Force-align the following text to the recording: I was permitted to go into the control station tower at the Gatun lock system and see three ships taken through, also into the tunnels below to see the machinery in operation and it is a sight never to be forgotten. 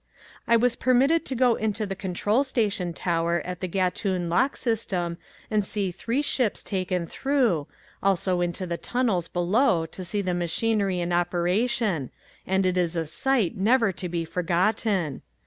I 0.47 0.55
was 0.57 0.75
permitted 0.75 1.25
to 1.25 1.35
go 1.35 1.53
into 1.53 1.85
the 1.85 1.95
control 1.95 2.43
station 2.43 2.91
tower 2.91 3.39
at 3.45 3.59
the 3.59 3.67
Gatun 3.67 4.29
lock 4.29 4.57
system 4.57 5.19
and 5.51 5.63
see 5.63 5.91
three 5.91 6.23
ships 6.23 6.63
taken 6.63 7.05
through, 7.05 7.67
also 8.01 8.41
into 8.41 8.65
the 8.65 8.77
tunnels 8.79 9.27
below 9.27 9.85
to 9.85 10.03
see 10.03 10.23
the 10.23 10.33
machinery 10.33 10.99
in 11.01 11.13
operation 11.13 12.09
and 12.47 12.65
it 12.65 12.77
is 12.79 12.95
a 12.95 13.05
sight 13.05 13.55
never 13.57 13.91
to 13.91 14.09
be 14.09 14.25
forgotten. 14.25 15.21